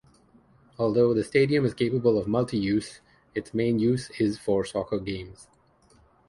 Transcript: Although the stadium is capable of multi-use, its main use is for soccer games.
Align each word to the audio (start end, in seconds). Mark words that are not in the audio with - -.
Although 0.79 1.13
the 1.13 1.23
stadium 1.23 1.63
is 1.63 1.75
capable 1.75 2.17
of 2.17 2.27
multi-use, 2.27 3.01
its 3.35 3.53
main 3.53 3.77
use 3.77 4.09
is 4.19 4.35
for 4.35 4.65
soccer 4.65 4.97
games. 4.97 5.47